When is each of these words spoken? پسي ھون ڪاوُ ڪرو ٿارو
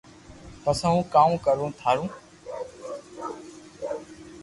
پسي 0.63 0.85
ھون 0.91 0.99
ڪاوُ 1.13 1.33
ڪرو 1.45 1.67
ٿارو 1.79 2.05